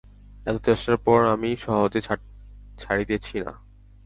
[0.45, 2.01] এত চেষ্টার পর আমি সহজে
[2.77, 3.53] ছাড়িতেছি না।